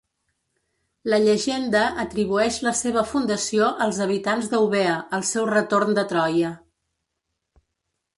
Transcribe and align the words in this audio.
La 1.13 1.17
llegenda 1.25 1.81
atribueix 2.03 2.57
la 2.67 2.73
seva 2.79 3.03
fundació 3.09 3.67
als 3.87 3.99
habitants 4.05 4.49
d'Eubea 4.55 4.95
al 5.19 5.27
seu 5.33 5.47
retorn 5.51 5.93
de 6.01 6.07
Troia. 6.15 6.51